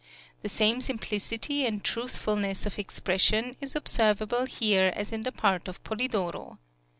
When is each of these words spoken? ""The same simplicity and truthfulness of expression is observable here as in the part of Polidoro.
""The 0.41 0.49
same 0.49 0.81
simplicity 0.81 1.63
and 1.63 1.83
truthfulness 1.83 2.65
of 2.65 2.79
expression 2.79 3.55
is 3.61 3.75
observable 3.75 4.45
here 4.45 4.91
as 4.95 5.11
in 5.13 5.21
the 5.21 5.31
part 5.31 5.67
of 5.67 5.83
Polidoro. 5.83 6.57